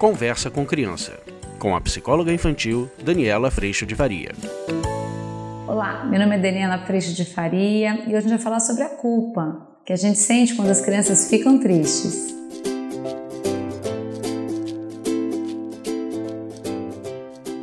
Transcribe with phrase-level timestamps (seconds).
[0.00, 1.20] Conversa com Criança,
[1.58, 4.30] com a psicóloga infantil Daniela Freixo de Faria.
[5.68, 8.82] Olá, meu nome é Daniela Freixo de Faria e hoje a gente vai falar sobre
[8.82, 12.39] a culpa que a gente sente quando as crianças ficam tristes.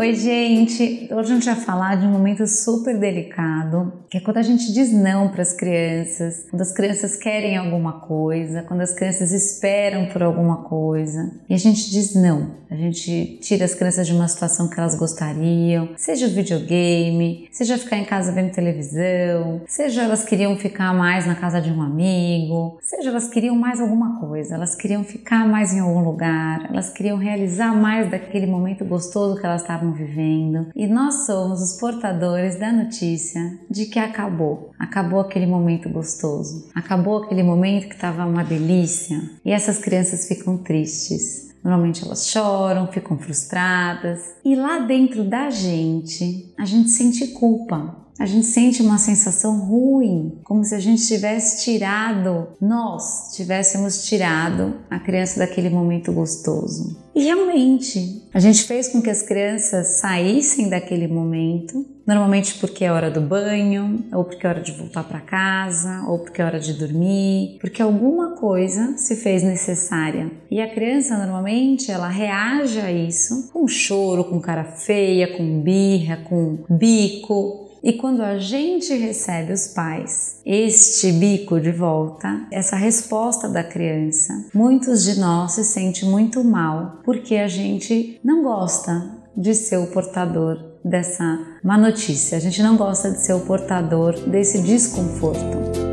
[0.00, 1.08] Oi, gente!
[1.12, 4.72] Hoje a gente vai falar de um momento super delicado, que é quando a gente
[4.72, 10.06] diz não para as crianças, quando as crianças querem alguma coisa, quando as crianças esperam
[10.06, 12.58] por alguma coisa e a gente diz não.
[12.70, 17.76] A gente tira as crianças de uma situação que elas gostariam, seja o videogame, seja
[17.76, 22.78] ficar em casa vendo televisão, seja elas queriam ficar mais na casa de um amigo,
[22.80, 27.18] seja elas queriam mais alguma coisa, elas queriam ficar mais em algum lugar, elas queriam
[27.18, 30.68] realizar mais daquele momento gostoso que elas estavam vivendo.
[30.74, 34.70] E nós somos os portadores da notícia de que acabou.
[34.78, 36.68] Acabou aquele momento gostoso.
[36.74, 39.20] Acabou aquele momento que estava uma delícia.
[39.44, 41.50] E essas crianças ficam tristes.
[41.62, 47.96] Normalmente elas choram, ficam frustradas e lá dentro da gente a gente sente culpa.
[48.20, 54.74] A gente sente uma sensação ruim, como se a gente tivesse tirado, nós tivéssemos tirado
[54.90, 57.00] a criança daquele momento gostoso.
[57.14, 62.92] E realmente, a gente fez com que as crianças saíssem daquele momento, normalmente porque é
[62.92, 66.60] hora do banho, ou porque é hora de voltar para casa, ou porque é hora
[66.60, 70.30] de dormir, porque alguma coisa se fez necessária.
[70.50, 76.18] E a criança normalmente ela reage a isso com choro, com cara feia, com birra,
[76.18, 83.48] com bico, e quando a gente recebe os pais este bico de volta, essa resposta
[83.48, 89.54] da criança, muitos de nós se sentem muito mal porque a gente não gosta de
[89.54, 94.62] ser o portador dessa má notícia, a gente não gosta de ser o portador desse
[94.62, 95.89] desconforto.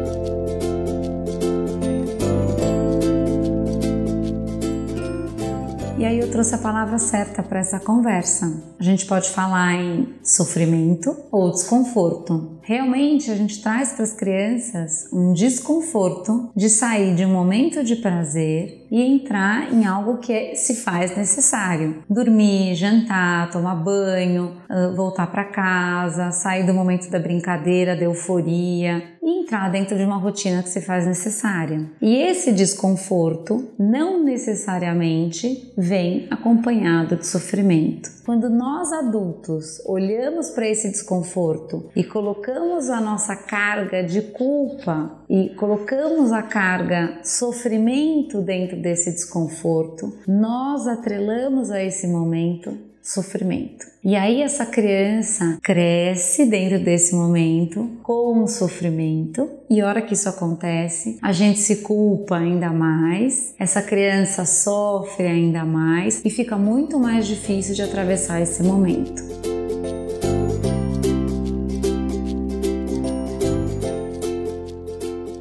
[5.97, 8.63] E aí eu trouxe a palavra certa para essa conversa.
[8.79, 12.56] A gente pode falar em sofrimento ou desconforto.
[12.67, 17.95] Realmente a gente traz para as crianças um desconforto de sair de um momento de
[17.95, 22.03] prazer e entrar em algo que é, se faz necessário.
[22.09, 24.57] Dormir, jantar, tomar banho,
[24.97, 30.17] voltar para casa, sair do momento da brincadeira, da euforia e entrar dentro de uma
[30.17, 31.89] rotina que se faz necessária.
[32.01, 38.09] E esse desconforto não necessariamente vem acompanhado de sofrimento.
[38.25, 42.56] Quando nós adultos olhamos para esse desconforto e colocamos
[42.89, 51.71] a nossa carga de culpa e colocamos a carga sofrimento dentro desse desconforto, nós atrelamos
[51.71, 53.85] a esse momento sofrimento.
[54.03, 60.27] E aí essa criança cresce dentro desse momento com o sofrimento e hora que isso
[60.27, 66.99] acontece, a gente se culpa ainda mais, essa criança sofre ainda mais e fica muito
[66.99, 69.46] mais difícil de atravessar esse momento.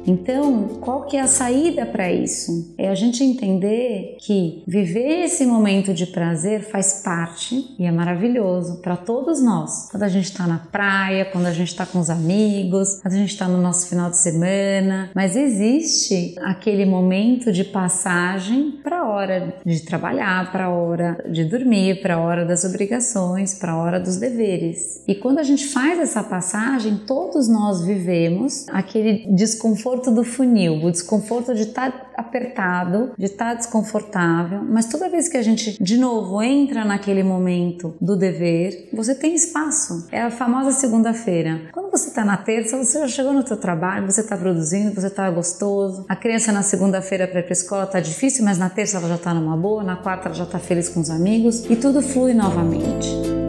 [0.07, 2.73] Então, qual que é a saída para isso?
[2.77, 8.77] É a gente entender que viver esse momento de prazer faz parte e é maravilhoso
[8.81, 9.89] para todos nós.
[9.91, 13.17] Quando a gente está na praia, quando a gente está com os amigos, quando a
[13.17, 19.09] gente está no nosso final de semana, mas existe aquele momento de passagem para a
[19.09, 23.77] hora de trabalhar, para a hora de dormir, para a hora das obrigações, para a
[23.77, 25.03] hora dos deveres.
[25.05, 30.83] E quando a gente faz essa passagem, todos nós vivemos aquele desconforto desconforto do funil,
[30.83, 35.41] o desconforto de estar tá apertado, de estar tá desconfortável, mas toda vez que a
[35.41, 40.07] gente de novo entra naquele momento do dever, você tem espaço.
[40.11, 41.69] É a famosa segunda-feira.
[41.71, 45.07] Quando você está na terça, você já chegou no seu trabalho, você está produzindo, você
[45.07, 46.05] está gostoso.
[46.07, 49.15] A criança na segunda-feira para ir para escola está difícil, mas na terça ela já
[49.15, 52.33] está numa boa, na quarta ela já está feliz com os amigos e tudo flui
[52.33, 53.46] novamente.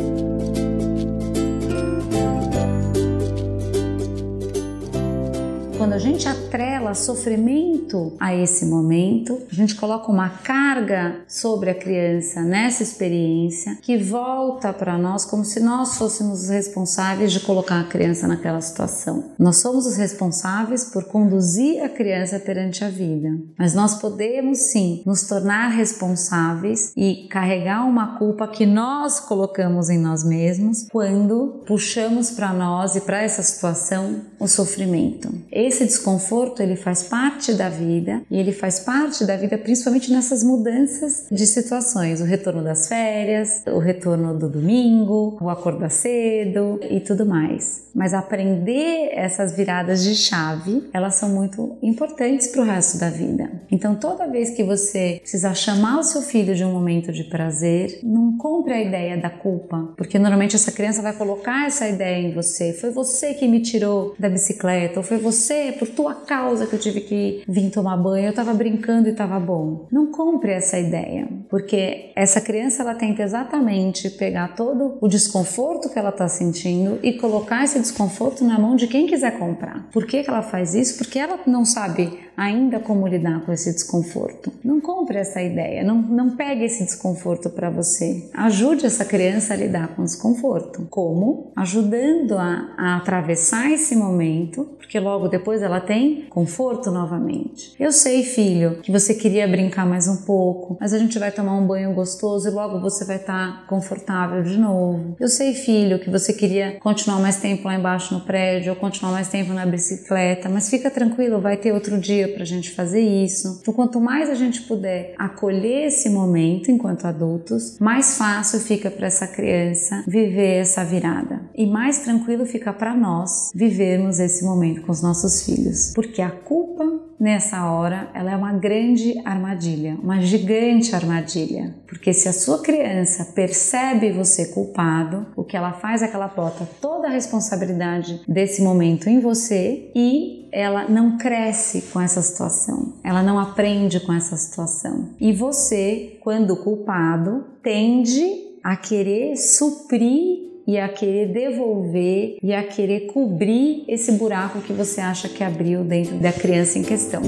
[6.38, 13.76] Atrela sofrimento a esse momento, a gente coloca uma carga sobre a criança nessa experiência
[13.82, 18.60] que volta para nós como se nós fôssemos os responsáveis de colocar a criança naquela
[18.60, 19.32] situação.
[19.38, 25.02] Nós somos os responsáveis por conduzir a criança perante a vida, mas nós podemos sim
[25.04, 32.30] nos tornar responsáveis e carregar uma culpa que nós colocamos em nós mesmos quando puxamos
[32.30, 35.28] para nós e para essa situação o sofrimento.
[35.50, 36.27] Esse desconforto
[36.62, 41.46] ele faz parte da vida e ele faz parte da vida principalmente nessas mudanças de
[41.46, 47.87] situações, o retorno das férias, o retorno do domingo, o acordar cedo e tudo mais.
[47.98, 53.50] Mas aprender essas viradas de chave, elas são muito importantes para o resto da vida.
[53.72, 57.98] Então, toda vez que você precisar chamar o seu filho de um momento de prazer,
[58.04, 62.32] não compre a ideia da culpa, porque normalmente essa criança vai colocar essa ideia em
[62.32, 62.72] você.
[62.72, 66.78] Foi você que me tirou da bicicleta, ou foi você, por tua causa, que eu
[66.78, 68.26] tive que vir tomar banho.
[68.26, 69.88] Eu estava brincando e estava bom.
[69.90, 75.98] Não compre essa ideia, porque essa criança ela tenta exatamente pegar todo o desconforto que
[75.98, 79.84] ela está sentindo e colocar esse desconforto na mão de quem quiser comprar.
[79.92, 80.96] Por que, que ela faz isso?
[80.98, 84.52] Porque ela não sabe ainda como lidar com esse desconforto.
[84.62, 88.30] Não compre essa ideia, não, não pegue esse desconforto para você.
[88.32, 90.86] Ajude essa criança a lidar com o desconforto.
[90.88, 91.50] Como?
[91.56, 97.74] Ajudando a, a atravessar esse momento, porque logo depois ela tem conforto novamente.
[97.78, 101.56] Eu sei, filho, que você queria brincar mais um pouco, mas a gente vai tomar
[101.56, 105.16] um banho gostoso e logo você vai estar tá confortável de novo.
[105.18, 109.10] Eu sei, filho, que você queria continuar mais tempo lá embaixo no prédio ou continuar
[109.10, 113.00] mais tempo na bicicleta, mas fica tranquilo, vai ter outro dia para a gente fazer
[113.00, 113.58] isso.
[113.60, 119.06] Então, quanto mais a gente puder acolher esse momento enquanto adultos, mais fácil fica para
[119.06, 121.42] essa criança viver essa virada.
[121.54, 126.30] E mais tranquilo fica para nós vivermos esse momento com os nossos filhos, porque a
[126.30, 132.62] culpa nessa hora ela é uma grande armadilha, uma gigante armadilha, porque se a sua
[132.62, 138.20] criança percebe você culpado, o que ela faz é que ela bota toda a responsabilidade
[138.28, 144.12] desse momento em você e ela não cresce com essa situação, ela não aprende com
[144.12, 145.10] essa situação.
[145.20, 153.06] E você, quando culpado, tende a querer suprir e a querer devolver e a querer
[153.06, 157.22] cobrir esse buraco que você acha que abriu dentro da criança em questão.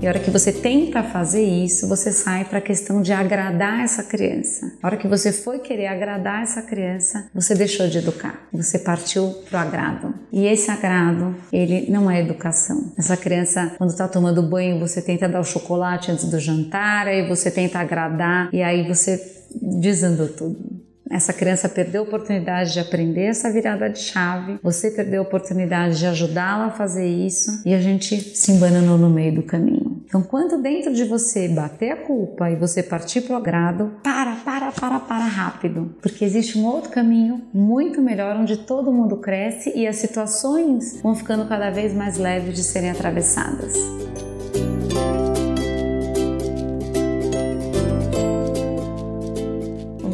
[0.00, 3.80] E a hora que você tenta fazer isso, você sai para a questão de agradar
[3.80, 4.72] essa criança.
[4.82, 8.48] A hora que você foi querer agradar essa criança, você deixou de educar.
[8.50, 10.14] Você partiu pro agrado.
[10.32, 12.94] E esse agrado, ele não é educação.
[12.96, 17.28] Essa criança, quando está tomando banho, você tenta dar o chocolate antes do jantar, aí
[17.28, 19.20] você tenta agradar e aí você
[19.60, 20.79] desandou tudo.
[21.10, 25.98] Essa criança perdeu a oportunidade de aprender essa virada de chave, você perdeu a oportunidade
[25.98, 30.04] de ajudá-la a fazer isso e a gente se embananou no meio do caminho.
[30.06, 34.36] Então, quando dentro de você bater a culpa e você partir para o agrado, para,
[34.36, 39.72] para, para, para rápido, porque existe um outro caminho muito melhor onde todo mundo cresce
[39.76, 43.74] e as situações vão ficando cada vez mais leves de serem atravessadas.